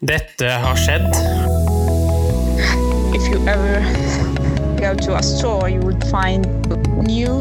[0.00, 1.08] Dette har skjedd.
[3.16, 3.80] If you ever
[4.76, 6.44] go to a store, you would find
[7.00, 7.40] new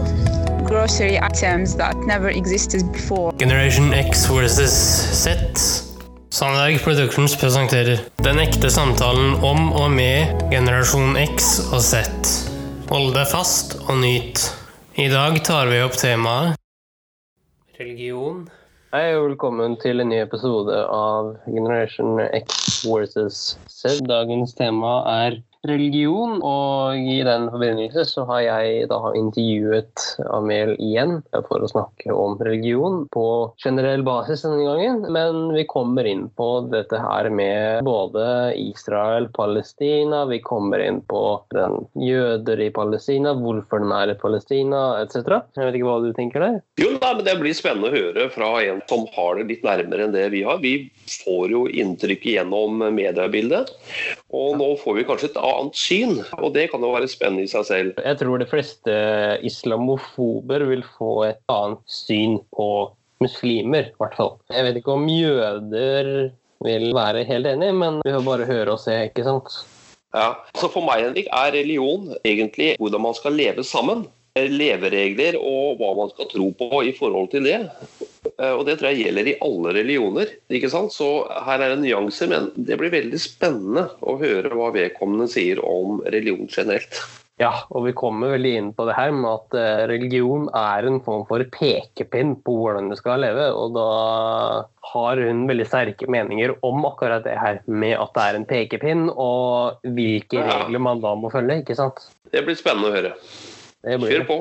[0.64, 3.34] grocery items that never existed before.
[3.38, 4.72] Generation X versus
[5.24, 5.36] Z.
[6.30, 12.08] Sandberg Productions presenterer Den ekte samtalen om og med generasjon X og Z.
[12.90, 14.40] Hold deg fast og nyt.
[14.96, 16.56] I dag tar vi opp temaet
[17.80, 18.48] religion.
[18.96, 23.98] Hei og velkommen til en ny episode av Generation X versus Z.
[24.08, 25.36] Dagens tema er
[25.70, 32.14] religion, og i den forbindelse så har jeg da intervjuet Amel igjen for å snakke
[32.14, 33.26] om religion på
[33.62, 35.04] generell basis denne gangen.
[35.16, 41.24] Men vi kommer inn på dette her med både Israel, Palestina, vi kommer inn på
[41.56, 45.42] den jøder i Palestina, hvorfor den er i Palestina, etc.
[45.58, 46.60] Jeg vet ikke hva du tenker der?
[46.82, 50.06] Jo, nei, men Det blir spennende å høre fra en som har det litt nærmere
[50.06, 50.62] enn det vi har.
[50.64, 50.76] Vi
[51.24, 53.72] får jo inntrykk gjennom mediebildet,
[54.36, 56.18] og nå får vi kanskje et annet syn.
[56.40, 58.02] Og det kan jo være spennende i seg selv.
[58.04, 58.96] Jeg tror de fleste
[59.48, 62.70] islamofober vil få et annet syn på
[63.24, 64.36] muslimer, i hvert fall.
[64.52, 66.12] Jeg vet ikke om jøder
[66.66, 69.58] vil være helt enig, men vi får bare høre og se, ikke sant?
[70.16, 74.06] Ja, så For meg Henrik, er religion egentlig hvordan man skal leve sammen.
[74.36, 77.60] Leveregler og hva man skal tro på i forhold til det.
[78.42, 80.32] Eh, og det tror jeg gjelder i alle religioner.
[80.52, 80.94] ikke sant?
[80.96, 81.10] Så
[81.48, 86.02] her er det nyanser, men det blir veldig spennende å høre hva vedkommende sier om
[86.06, 87.00] religion generelt.
[87.36, 91.02] Ja, og vi kommer veldig inn på det her med at eh, religion er en
[91.04, 93.50] form for pekepinn på hvordan du skal leve.
[93.52, 93.90] Og da
[94.94, 99.10] har hun veldig sterke meninger om akkurat det her med at det er en pekepinn,
[99.12, 102.08] og hvilke regler man da må følge, ikke sant?
[102.32, 103.14] Det blir spennende å høre.
[103.86, 104.40] Kjør på.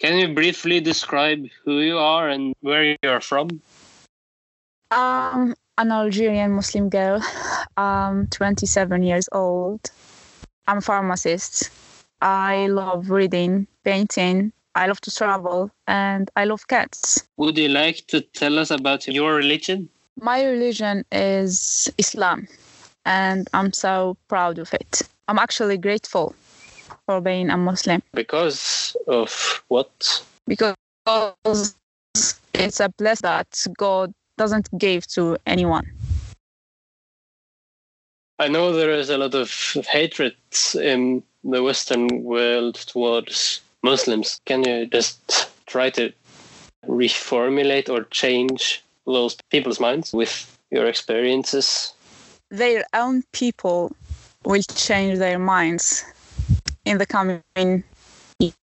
[0.00, 3.60] Can you briefly describe who you are and where you're from?
[4.92, 7.20] I'm an Algerian Muslim girl.
[7.76, 9.90] I'm 27 years old.
[10.68, 11.70] I'm a pharmacist.
[12.22, 14.52] I love reading, painting.
[14.76, 17.26] I love to travel, and I love cats.
[17.36, 19.88] Would you like to tell us about your religion?
[20.20, 22.46] My religion is Islam,
[23.04, 25.02] and I'm so proud of it.
[25.26, 26.36] I'm actually grateful
[27.08, 30.22] for being a Muslim Because of what?
[30.46, 30.74] because
[32.52, 35.86] it's a blessing that God doesn't give to anyone.
[38.38, 39.50] I know there is a lot of
[39.88, 40.36] hatred
[40.74, 44.38] in the Western world towards Muslims.
[44.44, 46.12] Can you just try to
[46.86, 50.34] reformulate or change those people's minds with
[50.70, 51.94] your experiences?
[52.50, 53.96] Their own people
[54.44, 56.04] will change their minds
[56.88, 57.84] in the coming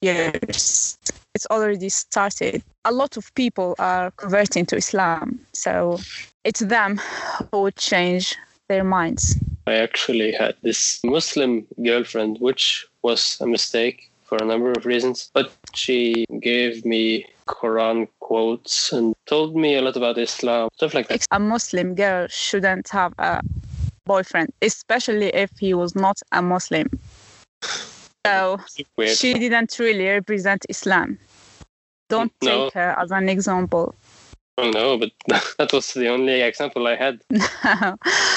[0.02, 0.98] years.
[1.36, 2.64] It's already started.
[2.86, 6.00] A lot of people are converting to Islam, so
[6.44, 7.00] it's them
[7.52, 8.36] who would change
[8.70, 9.38] their minds.
[9.68, 15.30] I actually had this Muslim girlfriend, which was a mistake for a number of reasons.
[15.34, 21.08] But she gave me Quran quotes and told me a lot about Islam, stuff like
[21.10, 21.26] that.
[21.32, 23.42] A Muslim girl shouldn't have a
[24.06, 26.88] boyfriend, especially if he was not a Muslim.
[28.28, 28.60] So
[29.06, 31.18] she didn't really represent Islam.
[32.10, 32.66] Don't No.
[32.66, 33.96] take her as an example.
[34.58, 35.12] Oh no, but
[35.58, 37.22] that was the only example I had.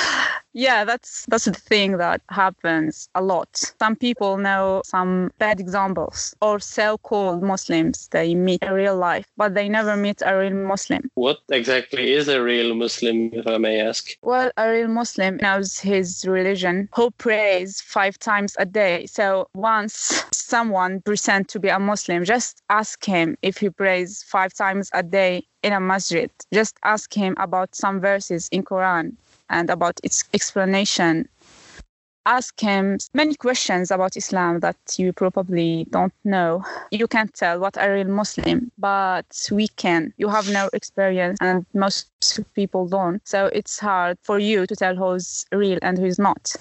[0.52, 3.48] yeah, that's that's the thing that happens a lot.
[3.78, 9.54] Some people know some bad examples or so-called Muslims they meet in real life, but
[9.54, 11.10] they never meet a real Muslim.
[11.14, 14.10] What exactly is a real Muslim, if I may ask?
[14.22, 19.06] Well, a real Muslim knows his religion, who prays five times a day.
[19.06, 24.52] So once someone pretend to be a Muslim, just ask him if he prays five
[24.52, 26.30] times a day in a masjid.
[26.52, 29.16] Just ask him about some verses in Quran
[29.50, 31.28] and about its explanation.
[32.26, 36.62] Ask him many questions about Islam that you probably don't know.
[36.90, 40.12] You can't tell what a real Muslim, but we can.
[40.18, 43.26] You have no experience, and most people don't.
[43.26, 46.54] So it's hard for you to tell who's real and who's not.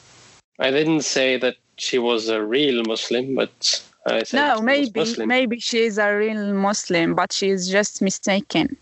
[0.60, 5.28] I didn't say that she was a real Muslim, but I said No, maybe Muslim.
[5.28, 8.78] maybe she is a real Muslim, but she is just mistaken.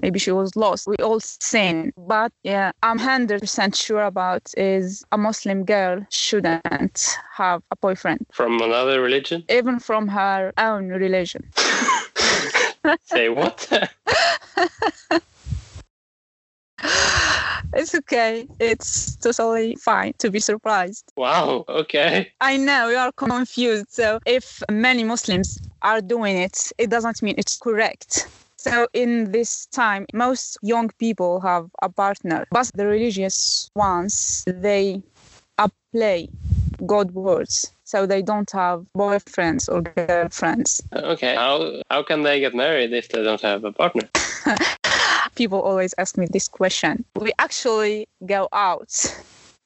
[0.00, 0.86] Maybe she was lost.
[0.86, 7.16] We all sin, but yeah, I'm hundred percent sure about is a Muslim girl shouldn't
[7.34, 9.44] have a boyfriend, From another religion?
[9.50, 11.42] even from her own religion.
[13.04, 13.68] Say what?
[17.72, 18.48] It's okay.
[18.58, 21.12] It's totally fine to be surprised.
[21.16, 22.32] wow, okay.
[22.40, 23.86] I know you are confused.
[23.90, 28.26] So if many Muslims are doing it, it doesn't mean it's correct.
[28.60, 35.02] So in this time, most young people have a partner, but the religious ones they
[35.56, 36.28] apply
[36.84, 40.82] God words, so they don't have boyfriends or girlfriends.
[40.92, 44.06] Okay, how how can they get married if they don't have a partner?
[45.36, 47.02] People always ask me this question.
[47.16, 48.92] We actually go out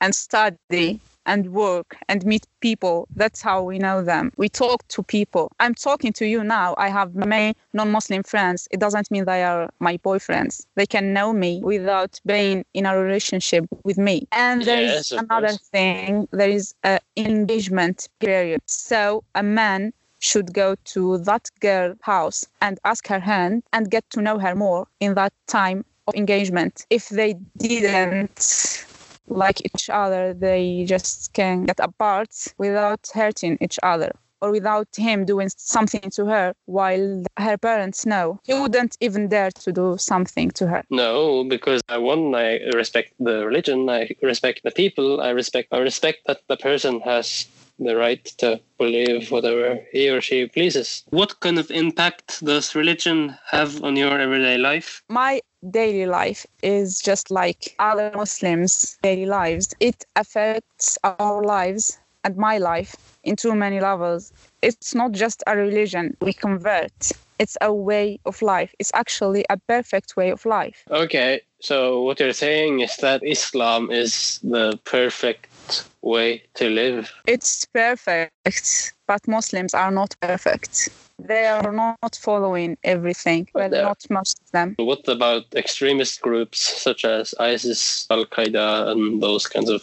[0.01, 3.07] and study and work and meet people.
[3.17, 4.33] That's how we know them.
[4.37, 5.51] We talk to people.
[5.61, 6.75] I'm talking to you now.
[6.79, 8.69] I have many non Muslim friends.
[8.71, 10.67] It doesn't mean they are my boyfriends.
[10.75, 14.27] They can know me without being in a relationship with me.
[14.33, 15.59] And there is Yes, another course.
[15.73, 18.61] thing there is an engagement period.
[18.67, 24.09] So a man should go to that girl house and ask her hand and get
[24.11, 26.87] to know her more in that time of engagement.
[26.91, 28.87] If they didn't
[29.29, 35.25] like each other, they just can get apart without hurting each other or without him
[35.25, 38.39] doing something to her while her parents know.
[38.45, 40.83] He wouldn't even dare to do something to her.
[40.91, 45.79] No, because I one, I respect the religion, I respect the people, I respect I
[45.79, 47.47] respect that the person has
[47.79, 51.03] the right to believe whatever he or she pleases.
[51.11, 55.03] What kind of impact does religion have on your everyday life?
[55.09, 59.75] my daily life is just like other Muslims' daily lives.
[59.81, 64.33] It affects our lives and my life in too many levels.
[64.63, 67.13] It's not just a religion we convert.
[67.39, 68.75] It's a way of life.
[68.79, 70.85] It's actually a perfect way of life.
[70.91, 77.13] Okay, so what you're saying is that Islam is the perfect way to live.
[77.27, 80.89] It's perfect, but Muslims are not perfect.
[81.19, 83.49] They are not following everything.
[83.55, 84.75] Well, not most of them.
[84.79, 89.83] What about extremist groups such as ISIS, Al Qaeda, and those kinds of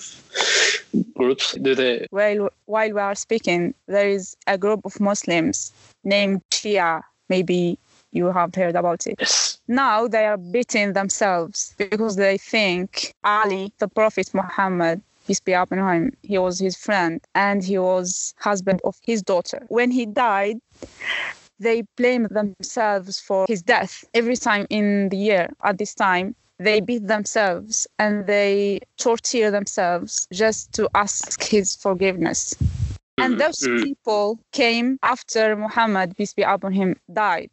[1.15, 1.53] groups?
[1.53, 2.07] Do they?
[2.11, 5.71] Well, while we are speaking, there is a group of Muslims
[6.03, 7.01] named Shia.
[7.29, 7.79] Maybe
[8.11, 9.15] you have heard about it.
[9.19, 9.59] Yes.
[9.69, 15.01] Now they are beating themselves because they think Ali, the Prophet Muhammad,
[15.39, 19.65] be upon he was his friend and he was husband of his daughter.
[19.69, 20.57] When he died,
[21.59, 24.03] they blame themselves for his death.
[24.13, 30.27] Every time in the year at this time, they beat themselves and they torture themselves
[30.31, 32.55] just to ask his forgiveness.
[33.17, 33.83] And those Mm.
[33.83, 37.51] people came after Muhammad, peace be upon him, died.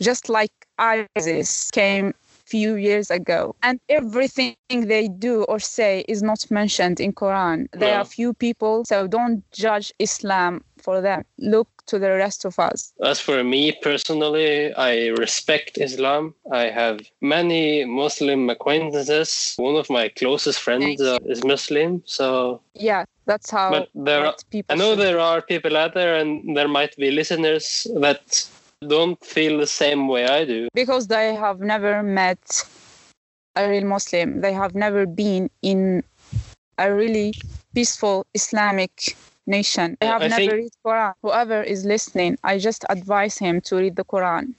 [0.00, 2.12] Just like ISIS came
[2.46, 3.54] few years ago.
[3.62, 7.66] And everything they do or say is not mentioned in Quran.
[7.72, 8.00] There No.
[8.00, 11.24] are few people, so don't judge Islam for them.
[11.38, 12.92] Look to the rest of us.
[13.02, 16.34] As for me personally, I respect Islam.
[16.52, 19.54] I have many Muslim acquaintances.
[19.56, 24.34] One of my closest friends uh, is Muslim, so Yeah, that's how But there are-
[24.50, 28.22] people I know should- there are people out there, and there might be listeners that
[28.86, 30.68] don't feel the same way I do.
[30.74, 32.38] because they have never met
[33.56, 34.40] a real Muslim.
[34.42, 36.04] They have never been in
[36.78, 37.34] a really
[37.74, 39.96] peaceful Islamic nation.
[40.00, 41.14] They have I never think- read Quran.
[41.22, 44.54] Whoever is listening, I just advise him to read the Quran.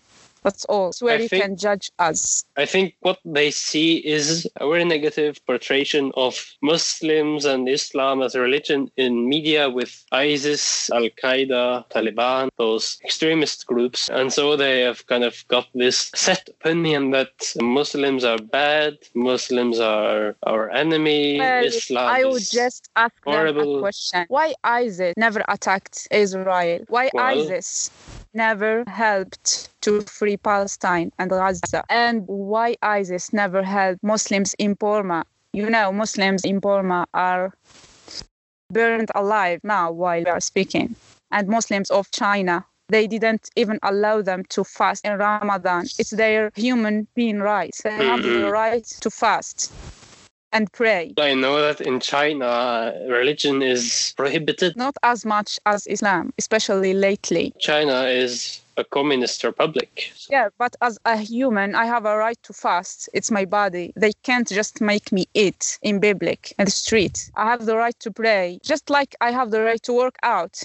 [0.47, 0.89] That's all.
[0.89, 2.45] It's where I you think- can judge us.
[2.55, 8.31] I think what they see is a very negative portrayal of Muslims and Islam as
[8.33, 11.63] a religion in media with ISIS, Al Qaeda,
[11.93, 14.09] Taliban, those extremist groups.
[14.09, 17.33] And so they have kind of got this set opinion that
[17.79, 18.93] Muslims are bad,
[19.31, 23.77] Muslims are our enemy, Well, Islam I would is just ask them horrible.
[23.77, 24.25] a question.
[24.29, 26.79] Why ISIS never attacked Israel?
[26.95, 27.91] Why Well- ISIS
[28.37, 31.83] never helped to free Palestine and Gaza?
[31.89, 35.25] And why ISIS never helped Muslims in Burma?
[35.53, 37.53] You know, Muslims in Burma are
[38.71, 40.95] burned alive now while we are speaking.
[41.31, 45.83] And Muslims of China, they didn't even allow them to fast in Ramadan.
[45.99, 47.81] It's their human being rights.
[47.81, 48.51] They have the Mhm.
[48.51, 49.73] right to fast
[50.51, 51.13] and pray.
[51.17, 54.75] I know that in China, religion is prohibited.
[54.75, 57.53] not as much as Islam, especially lately.
[57.59, 60.13] China is a communist republic.
[60.29, 63.09] Yeah, but as a human, I have a right to fast.
[63.13, 63.91] It's my body.
[63.95, 67.31] They can't just make me eat in public in the street.
[67.35, 70.63] I have the right to pray, just like I have the right to work out.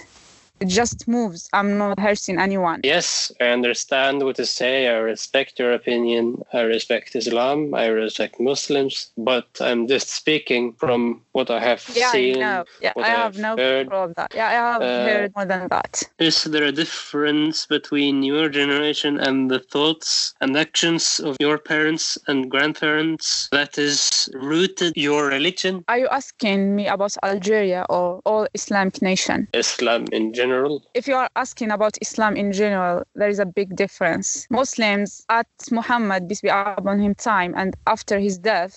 [0.62, 1.48] It just moves.
[1.52, 2.82] I'm not hurting anyone.
[2.84, 4.86] Yes, I understand what you say.
[4.86, 6.40] I respect your opinion.
[6.52, 7.74] I respect Islam.
[7.74, 9.10] I respect Muslims.
[9.18, 12.36] But I'm just speaking from what I have Yeah, seen.
[12.36, 12.64] I know.
[12.80, 13.88] Yeah, what I have have no heard.
[13.88, 14.30] problem with that.
[14.38, 15.92] Yeah, I have Uh, heard more than that.
[16.20, 22.16] Is there a difference between your generation and the thoughts and actions of your parents
[22.28, 25.82] and grandparents that is rooted your religion?
[25.88, 29.48] Are you asking me about Algeria or all Islamic nation?
[29.54, 30.51] Islam in general.
[30.52, 30.82] General?
[30.94, 34.46] If you are asking about Islam in general, there is a big difference.
[34.50, 38.74] Muslims at Muhammad, peace be upon him, time and after his death,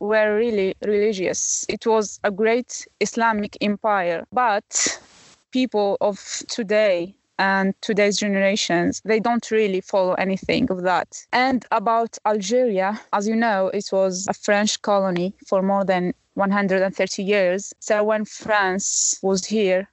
[0.00, 1.64] were really religious.
[1.68, 4.68] It was a great Islamic empire, but
[5.52, 12.18] people of today and today's generations they don't really follow anything of that and about
[12.26, 18.04] algeria as you know it was a french colony for more than 130 years so
[18.04, 19.88] when france was here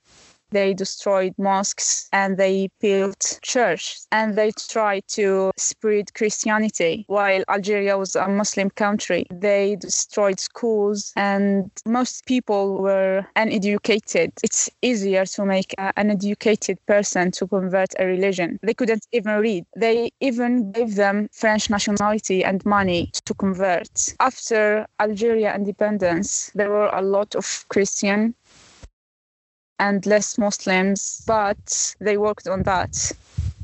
[0.52, 7.06] they destroyed mosques and they built churches and they tried to spread Christianity.
[7.08, 14.32] While Algeria was a Muslim country, they destroyed schools and most people were uneducated.
[14.44, 18.60] It's easier to make an educated person to convert a religion.
[18.64, 19.66] They couldn't even read.
[19.76, 24.14] They even gave them French nationality and money to convert.
[24.20, 28.36] After Algeria independence, there were a lot of Christian
[29.80, 33.12] and less Muslims, but they worked on that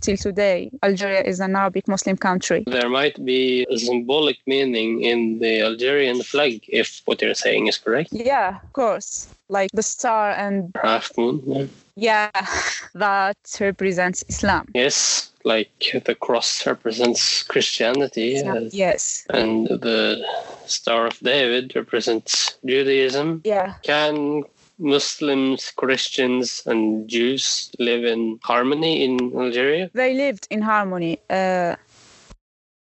[0.01, 0.69] till today.
[0.83, 2.63] Algeria is an Arabic Muslim country.
[2.67, 7.77] There might be a symbolic meaning in the Algerian flag if what you're saying is
[7.77, 8.09] correct.
[8.11, 9.27] Yeah, of course.
[9.49, 11.41] Like the star and Half moon.
[11.45, 11.65] Yeah.
[11.95, 12.47] yeah,
[12.95, 14.67] that represents Islam.
[14.73, 15.71] Yes, like
[16.05, 18.41] the cross represents Christianity.
[18.43, 19.25] uh, Yes.
[19.29, 20.25] and the
[20.65, 23.41] Star of David represents Judaism.
[23.45, 23.75] Yeah.
[23.83, 24.43] Can
[24.77, 29.89] Muslims, Christians, and Jews live in harmony in Algeria?
[29.93, 31.75] They lived in harmony uh,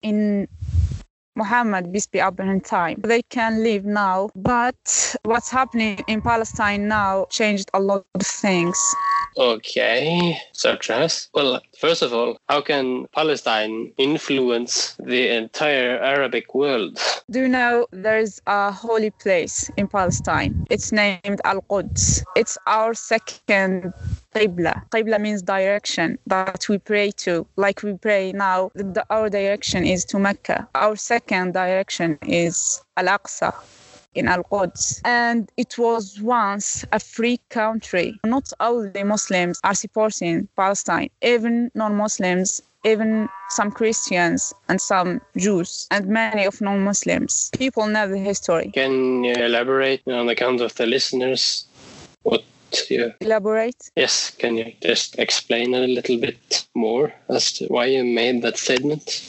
[0.03, 0.49] in
[1.37, 3.01] Muhammad, peace be upon him, time.
[3.03, 8.79] They can live now, but what's happening in Palestine now changed a lot of things.
[9.37, 11.29] Okay, such as?
[11.35, 17.01] Well, first of all, how can Palestine influence the entire Arabic world?
[17.31, 20.65] Do you know there's a holy place in Palestine?
[20.71, 22.23] It's named Al Quds.
[22.37, 23.93] It's our second
[24.35, 24.89] Qibla.
[24.91, 27.47] Qibla means direction that we pray to.
[27.57, 30.69] Like we pray now, the- our direction is to Mecca.
[30.75, 33.53] Our second direction is Al Aqsa
[34.15, 35.01] in Al Quds.
[35.05, 38.19] And it was once a free country.
[38.25, 45.87] Not only Muslims are supporting Palestine, even non Muslims even some Christians and some Jews
[45.91, 47.51] and many of non-Muslims.
[47.57, 48.71] People know the history.
[48.75, 51.65] Can you elaborate on account of the listeners?
[52.23, 52.45] What
[52.91, 53.91] you Elaborate.
[53.97, 58.59] Yes, can you just explain a little bit more as to why you made that
[58.59, 59.23] statement?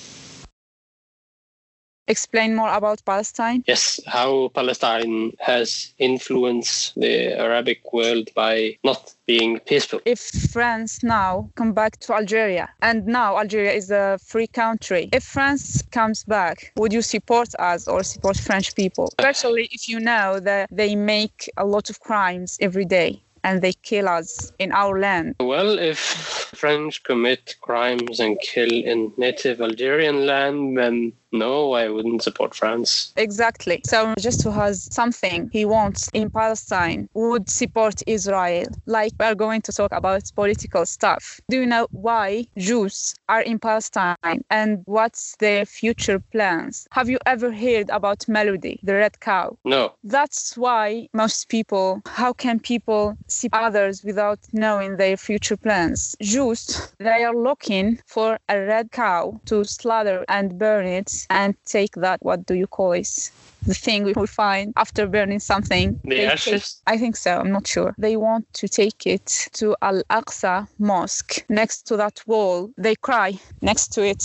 [2.08, 3.64] Explain more about Palestine.
[3.68, 10.02] Yes, how Palestine has influenced the Arabic world by not being peaceful.
[10.06, 10.20] If
[10.52, 15.82] France now come back to Algeria, and now Algeria is a free country, if France
[15.92, 19.10] comes back, would you support us or support French people?
[19.18, 23.74] Especially if you know that they make a lot of crimes every day and they
[23.74, 25.36] kill us in our land.
[25.40, 32.24] Well, if French commit crimes and kill in native Algerian land, then no, I wouldn't
[32.24, 33.14] support France.
[33.18, 33.82] Exactly.
[33.86, 38.66] So just to has something he wants in Palestine would support Israel.
[38.86, 41.40] Like we're going to talk about political stuff.
[41.50, 46.88] Do you know why Jews are in Palestine and what's their future plans?
[46.92, 49.58] Have you ever heard about Melody, the red cow?
[49.66, 49.94] No.
[50.04, 56.16] That's why most people, how can people see others without knowing their future plans?
[56.22, 61.94] Jews, they are looking for a red cow to slaughter and burn it and take
[61.96, 63.32] that, what do you call it?
[63.66, 66.00] The thing we will find after burning something.
[66.04, 66.82] The They take- ashes?
[66.86, 67.40] I think so.
[67.40, 67.96] I'm not sure.
[67.98, 71.44] They want to take it to Al Aqsa Mosque.
[71.50, 74.24] Next to that wall, they cry next to it.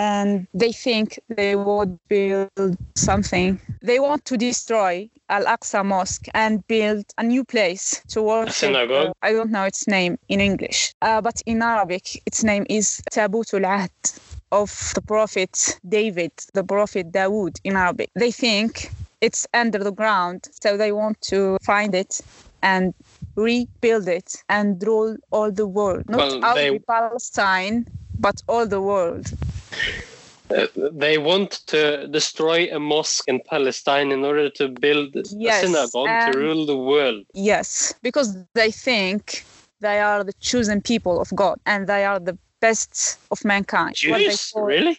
[0.00, 3.60] And they think they would build something.
[3.82, 8.54] They want to destroy Al Aqsa Mosque and build a new place to worship.
[8.54, 9.12] synagogue?
[9.22, 13.64] I don't know its name in English, uh, but in Arabic, its name is Tabutul
[13.66, 13.90] Ahd
[14.52, 18.10] of the Prophet David, the Prophet Dawood in Arabic.
[18.14, 18.90] They think
[19.20, 22.20] it's under the ground, so they want to find it
[22.62, 22.94] and
[23.36, 26.04] rebuild it and rule all the world.
[26.08, 27.86] Not Well, only they- Palestine,
[28.18, 29.30] but all the world.
[30.50, 35.66] Uh, they want to destroy a mosque in Palestine in order to build Yes, a
[35.66, 37.24] synagogue to rule the world.
[37.34, 39.44] Yes, because they think
[39.80, 43.96] they are the chosen people of God and they are the best of mankind.
[43.96, 44.52] Jews?
[44.56, 44.98] Really?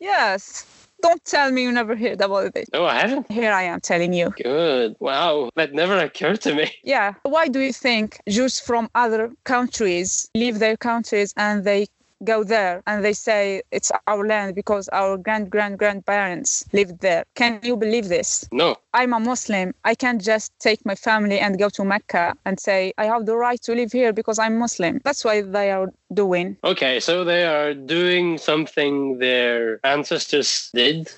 [0.00, 0.66] Yes.
[1.02, 2.68] Don't tell me you never heard about oh, it.
[2.72, 3.30] No, I haven't.
[3.30, 4.32] Here I am telling you.
[4.42, 4.94] Good.
[5.00, 5.50] Wow.
[5.56, 6.72] That never occurred to me.
[6.84, 7.14] Yeah.
[7.24, 11.88] Why do you think Jews from other countries leave their countries and they
[12.24, 17.24] go there and they say it's our land because our grand grand grandparents lived there.
[17.34, 18.48] Can you believe this?
[18.52, 18.76] No.
[18.94, 19.74] I'm a Muslim.
[19.84, 23.36] I can't just take my family and go to Mecca and say I have the
[23.36, 25.00] right to live here because I'm Muslim.
[25.04, 26.56] That's why they are doing.
[26.62, 31.10] Okay, so they are doing something their ancestors did.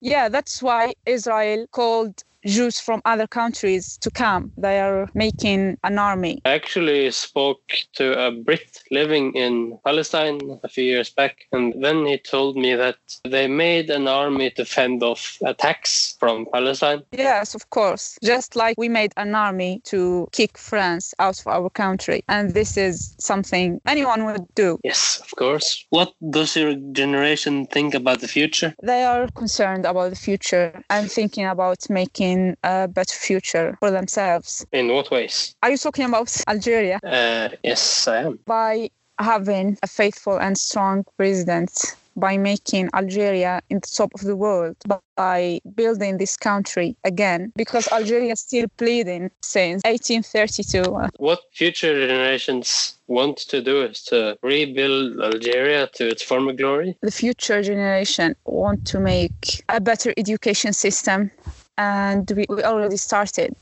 [0.00, 4.52] Yeah, that's why Israel called Jews from other countries to come.
[4.56, 6.40] They are making an army.
[6.44, 7.62] I actually spoke
[7.94, 12.74] to a Brit living in Palestine a few years back, and then he told me
[12.74, 17.02] that they made an army to fend off attacks from Palestine.
[17.12, 18.18] Yes, of course.
[18.22, 22.22] Just like we made an army to kick France out of our country.
[22.28, 24.78] And this is something anyone would do.
[24.84, 25.84] Yes, of course.
[25.90, 28.74] What does your generation think about the future?
[28.82, 34.66] They are concerned about the future and thinking about making a better future for themselves.
[34.72, 35.54] In what ways?
[35.62, 36.98] Are you talking about Algeria?
[37.04, 38.38] Uh, yes, I am.
[38.46, 41.70] By having a faithful and strong president
[42.16, 44.76] by making Algeria in the top of the world,
[45.16, 50.82] by building this country again, because Algeria is still bleeding since 1832.
[51.18, 56.96] What future generations want to do is to rebuild Algeria to its former glory.
[57.02, 61.30] The future generation want to make a better education system,
[61.78, 63.54] and we, we already started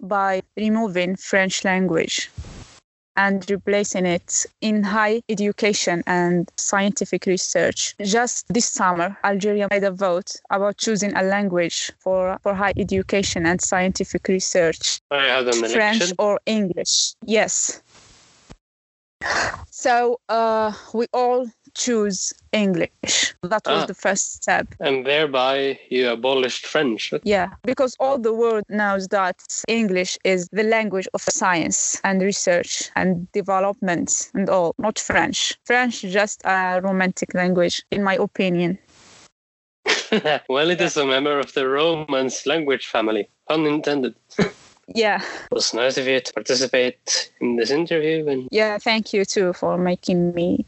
[0.00, 2.30] by removing French language
[3.16, 7.94] and replacing it in high education and scientific research.
[8.02, 13.46] Just this summer, Algeria made a vote about choosing a language for, for high education
[13.46, 15.00] and scientific research.
[15.10, 17.14] I had an French or English.
[17.26, 17.82] Yes.
[19.70, 23.34] So uh, we all choose English.
[23.42, 23.86] That was Ah.
[23.86, 24.66] the first step.
[24.80, 27.12] And thereby you abolished French.
[27.24, 29.36] Yeah, because all the world knows that
[29.68, 35.58] English is the language of science and research and development and all, not French.
[35.64, 38.78] French is just a romantic language, in my opinion.
[40.48, 43.28] well, it is a member of the Romance language family.
[43.48, 44.14] Pun intended.
[44.94, 49.24] Yeah, It was nice of you to participate in this interview and yeah, thank you
[49.24, 50.64] too for making me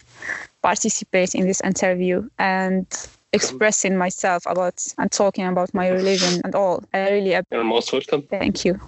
[0.63, 2.87] participate in this interview and
[3.33, 6.85] expressing myself about and talking about my religion and all.
[6.93, 8.23] I really you're most welcome.
[8.23, 8.81] thank you.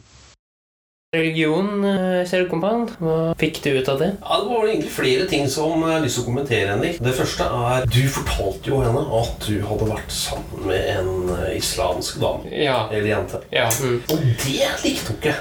[1.15, 4.11] Religion, eh, Kjellkompan, hva fikk du ut av det?
[4.21, 6.71] Ja, Det var egentlig flere ting som jeg har lyst til å kommentere.
[6.75, 6.99] Henrik.
[7.03, 11.57] Det første er Du fortalte jo henne at du hadde vært sammen med en eh,
[11.59, 12.51] islamsk dame.
[12.51, 12.89] Ja.
[12.91, 13.41] Eller jente.
[13.53, 13.69] Ja.
[13.81, 14.01] Mm.
[14.11, 15.35] Og det likte hun ikke.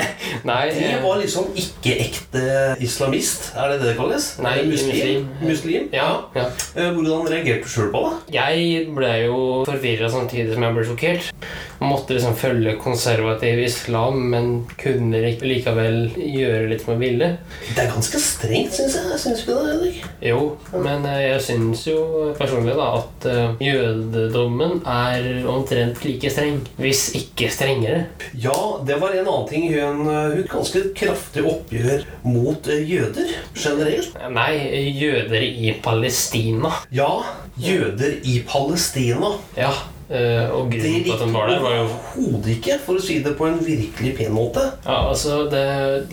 [0.50, 2.44] Nei, Det eh, var liksom ikke ekte
[2.80, 3.52] islamist.
[3.56, 4.30] Er det det det kalles?
[4.44, 4.94] Nei, muslim.
[4.94, 5.28] muslim.
[5.48, 5.88] Muslim?
[5.92, 6.44] ja, ja.
[6.74, 8.34] Hvordan reagerte du sjøl på det?
[8.38, 9.38] Jeg ble jo
[9.68, 11.32] forvirra samtidig som jeg ble sjokkert.
[11.80, 14.48] Måtte liksom følge konservativ islam, men
[14.80, 17.28] kunne lik- likevel gjøre litt som jeg ville.
[17.74, 19.18] Det er ganske strengt, syns jeg.
[19.22, 19.98] Syns vi det, eller?
[20.30, 20.40] Jo,
[20.82, 22.00] men eh, jeg syns jo
[22.38, 28.04] personlig da at eh, jødedommen er omtrent like streng, hvis ikke strengere.
[28.34, 29.68] Ja, det var en annen ting.
[29.72, 34.18] Hun eh, hun ganske kraftig oppgjør mot jøder generelt.
[34.34, 34.50] Nei,
[34.98, 36.72] jøder i Palestina.
[36.94, 37.12] Ja,
[37.58, 39.36] jøder i Palestina.
[39.58, 39.70] Ja,
[40.10, 43.02] eh, og Det grunnen til at den var der, var jo overhodet ikke, for å
[43.04, 44.64] si det på en virkelig pen måte.
[44.86, 45.64] Ja, altså det,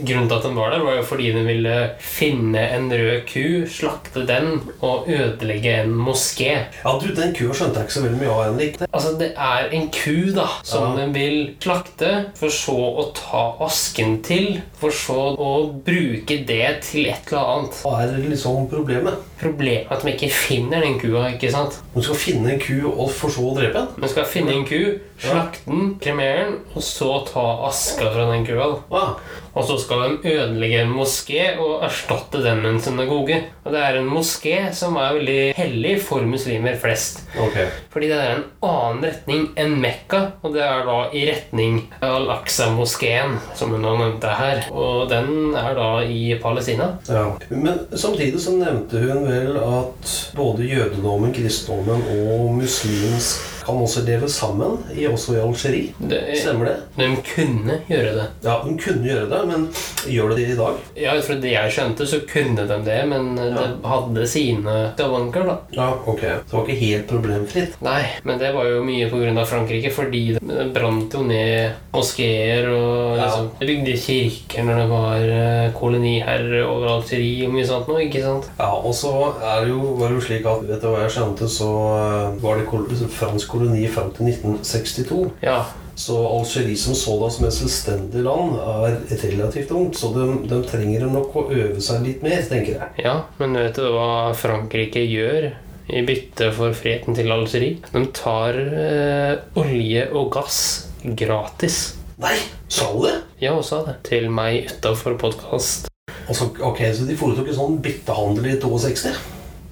[0.06, 3.46] Grunnen til at den var der, var jo fordi den ville finne en rød ku,
[3.72, 6.52] slakte den og ødelegge en moské.
[6.84, 8.80] Ja, du, Den kua skjønte jeg ikke så veldig mye av, Henrik.
[8.92, 10.96] Altså, det er en ku da, som Ja.
[11.02, 15.52] den vil slakte, for så å ta asken til, for så å
[15.86, 17.80] bruke det til et eller annet.
[17.86, 19.22] Hva er liksom problemet?
[19.40, 21.80] Problemet er at de ikke finner den kua, ikke sant?
[21.96, 23.85] De skal finne en ku og for så å drepe den?
[23.98, 24.80] Man skal finne en ku,
[25.22, 28.72] slakte den, kremere den, og så ta aska fra den kua.
[28.92, 29.16] Ah,
[29.56, 33.38] Og så skal de ødelegge en moské og erstatte den med en synagoge.
[33.64, 37.22] Og det er en moské som er veldig hellig for muslimer flest.
[37.40, 37.70] Okay.
[37.94, 43.40] Fordi det er en annen retning enn Mekka, og det er da i retning Al-Aqsa-moskeen,
[43.56, 44.68] som hun har nevnt her.
[44.76, 46.92] Og den er da i Palestina.
[47.08, 47.30] Ja.
[47.50, 54.30] Men samtidig så nevnte hun vel at både jødedommen, kristendommen og muslimsk kan også leve
[54.32, 55.94] sammen, i, også i Algerie.
[56.00, 56.76] Det, Stemmer det?
[56.96, 58.28] de kunne gjøre det.
[58.46, 59.68] Ja, de kunne gjøre det, men
[60.12, 60.82] gjør det det i dag?
[61.00, 65.58] Ja, Fra det jeg skjønte, så kunne de det, men det hadde sine skavanker, da.
[65.76, 66.22] Ja, ok.
[66.22, 67.78] Det var ikke helt problemfritt.
[67.86, 69.24] Nei, men det var jo mye pga.
[69.46, 75.26] Frankrike, fordi det brant jo ned moskeer og liksom, det bygde kirker når det var
[75.36, 78.50] eh, koloniherre over Algerie og mye sånt noe, ikke sant?
[78.60, 81.14] Ja, og så er det jo, var det jo slik at Vet du hva jeg
[81.16, 85.24] skjønte, så eh, var det fransk koloni fram til 1962.
[85.46, 85.64] Ja.
[85.96, 91.06] Så Algerie som sådan som et selvstendig land er relativt ungt, så de, de trenger
[91.08, 92.90] nok å øve seg litt mer, tenker jeg.
[93.06, 95.54] ja, men vet du hva Frankrike gjør
[95.88, 97.78] i bytte for freden til Algerie?
[97.94, 100.60] De tar eh, olje og gass
[101.06, 101.94] gratis.
[102.20, 102.36] Nei,
[102.68, 103.16] sa du det?
[103.40, 105.88] Ja, hun sa det til meg utafor podkast.
[106.26, 109.16] Altså, ok, Så de foretok en sånn byttehandel i 62?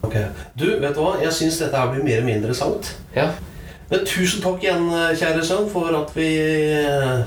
[0.06, 0.16] Ok.
[0.60, 1.16] Du, vet du hva?
[1.24, 2.94] Jeg syns dette her blir mer og mindre sant.
[3.16, 3.32] Ja.
[3.92, 7.24] Men tusen takk igjen, kjære sønn, for at vi eh,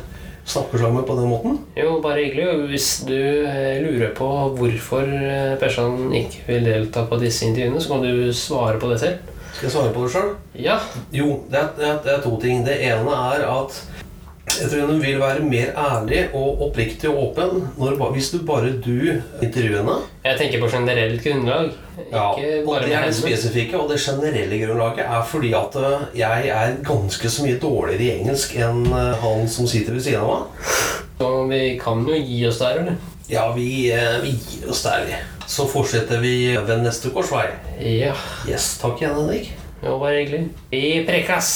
[0.46, 1.58] snakker sammen på den måten.
[1.78, 2.68] Jo, bare hyggelig.
[2.70, 7.94] Hvis du eh, lurer på hvorfor eh, Persan ikke vil delta på disse intervjuene, så
[7.94, 9.34] kan du svare på det selv.
[9.56, 10.32] Skal jeg svare på det sjøl?
[10.60, 10.78] Ja.
[11.12, 12.64] Jo, det, er, det er to ting.
[12.66, 13.78] Det ene er at
[14.60, 18.72] jeg tror hun vil være mer ærlig og oppriktig og åpen når, hvis du bare
[18.84, 19.96] du intervjuer henne.
[20.24, 21.70] Jeg tenker på generelt grunnlag.
[22.12, 26.06] Ja, og bare det er det spesifikke, og det generelle grunnlaget er fordi at eh,
[26.20, 30.24] jeg er ganske så mye dårligere i engelsk enn eh, han som sitter ved siden
[30.24, 30.72] av meg.
[31.16, 32.98] Så vi kan jo gi oss der, eller?
[33.30, 35.20] Ja, vi, eh, vi gir oss der, vi.
[35.46, 37.46] Så fortsetter vi ved neste korsvei.
[37.80, 38.14] Ja.
[38.50, 39.52] Yes, takk igjen, Henrik.
[39.82, 40.48] Jo, bare hyggelig.
[40.70, 41.54] Vi prekas!